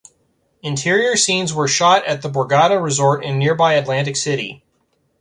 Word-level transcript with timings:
Interior 0.63 1.15
scenes 1.15 1.53
were 1.53 1.67
shot 1.67 2.03
at 2.07 2.23
the 2.23 2.27
Borgata 2.27 2.83
resort 2.83 3.23
in 3.23 3.37
nearby 3.37 3.75
Atlantic 3.75 4.17
City. 4.17 4.63